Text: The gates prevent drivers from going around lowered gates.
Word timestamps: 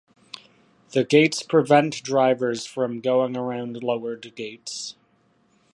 The 0.93 1.03
gates 1.03 1.43
prevent 1.43 2.01
drivers 2.01 2.65
from 2.65 3.01
going 3.01 3.37
around 3.37 3.83
lowered 3.83 4.33
gates. 4.35 4.95